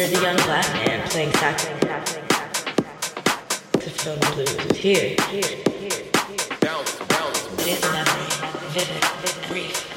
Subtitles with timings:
[0.00, 1.78] considered a young black man playing saxophone
[3.72, 4.76] to fill the blues.
[4.78, 6.58] Here, here, here, here.
[6.60, 7.66] Bounce, bounce.
[7.66, 8.70] It is nothing.
[8.70, 9.89] Vivid, brief.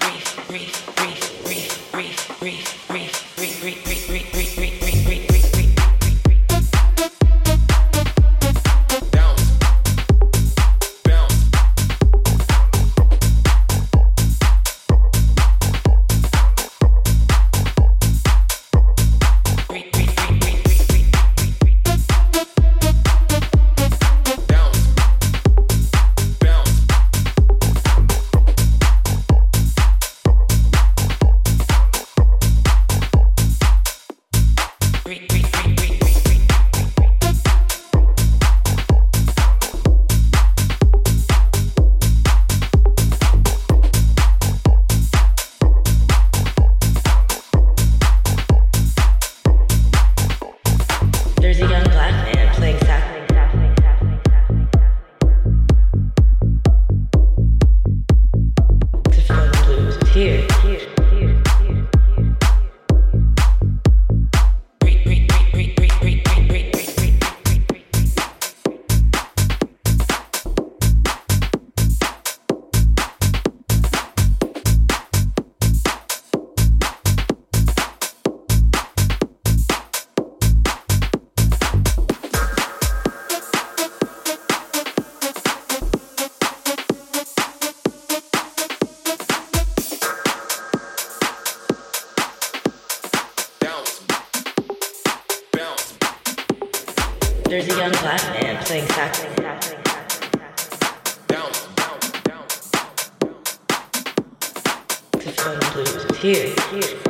[106.24, 106.56] here.
[106.72, 107.03] here.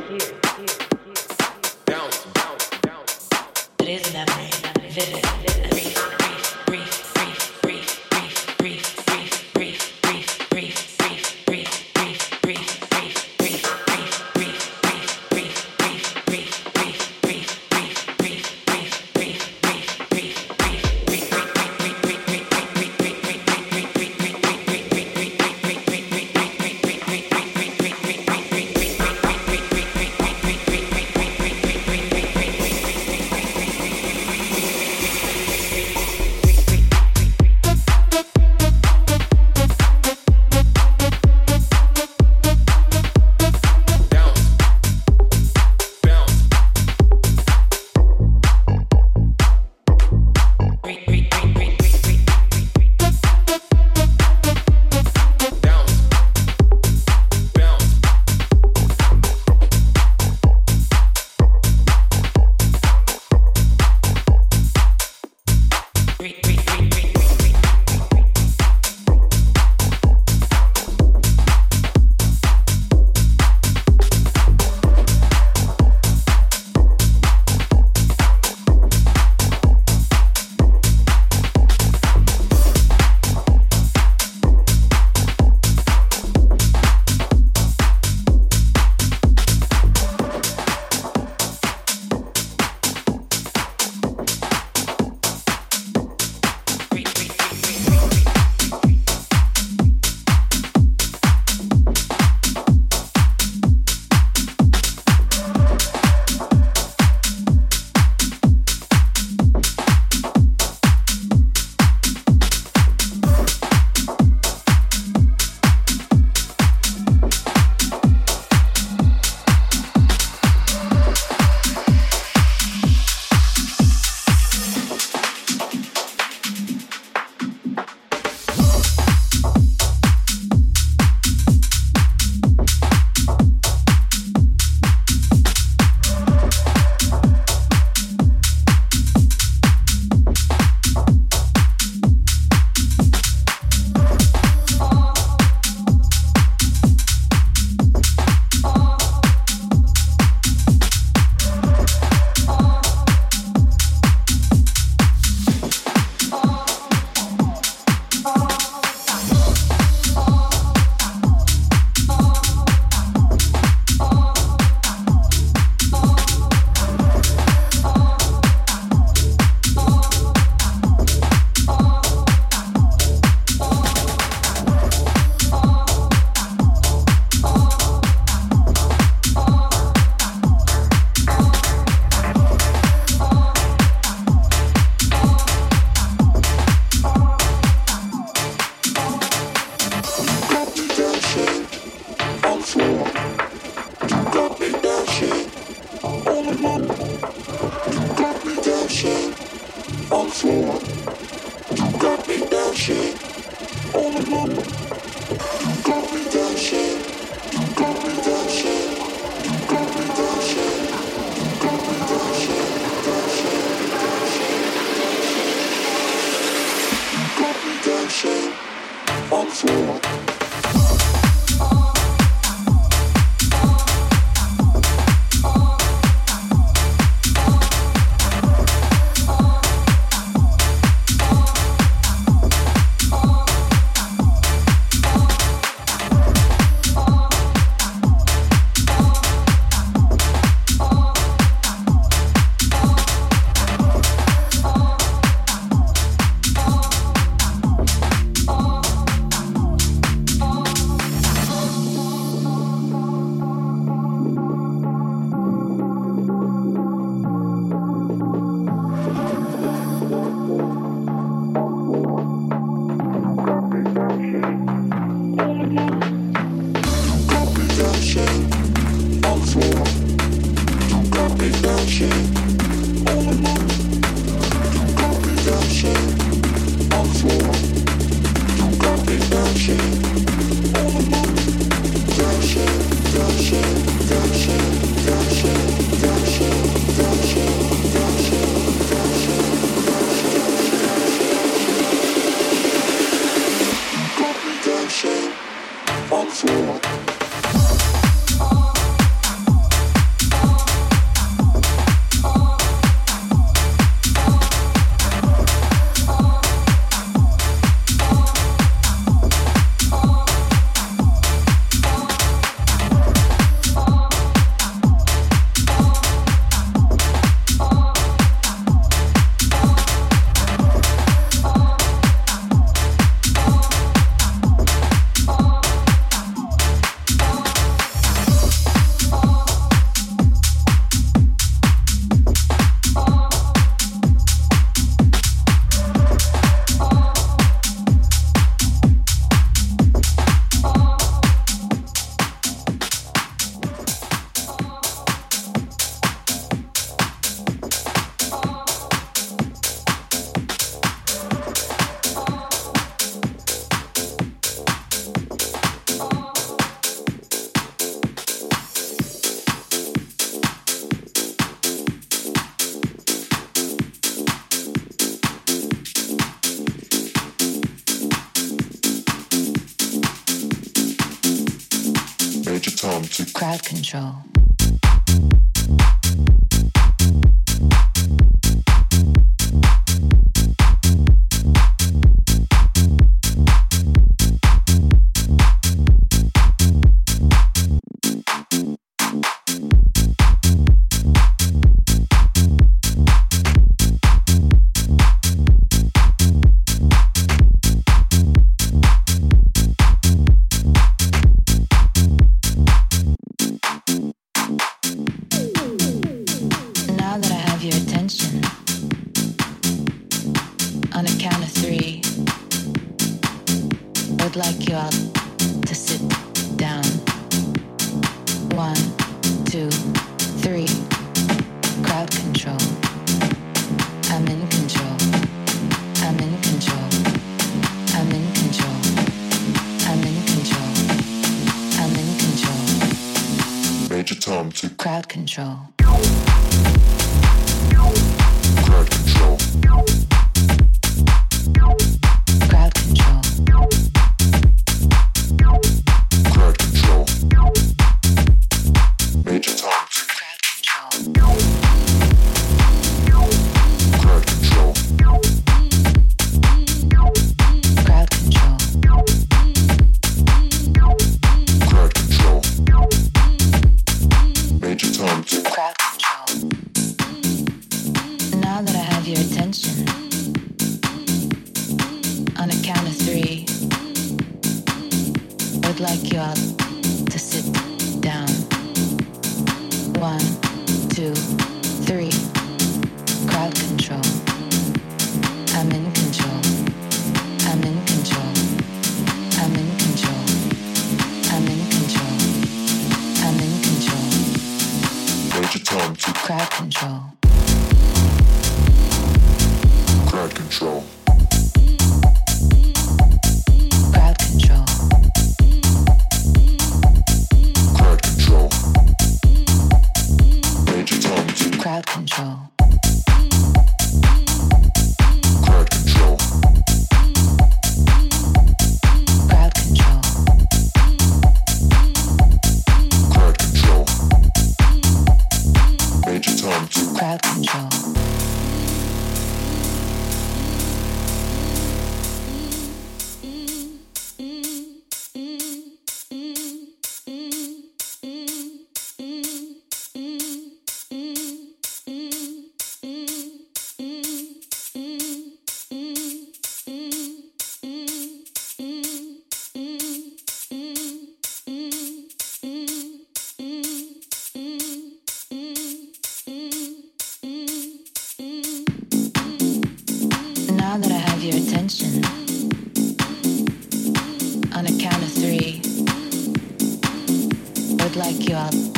[567.95, 568.72] like you are